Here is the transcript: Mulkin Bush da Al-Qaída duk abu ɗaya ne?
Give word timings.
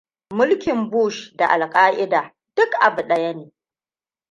Mulkin 0.37 0.79
Bush 0.91 1.19
da 1.37 1.45
Al-Qaída 1.55 2.21
duk 2.55 2.71
abu 2.85 3.01
ɗaya 3.09 3.31
ne? 3.37 3.45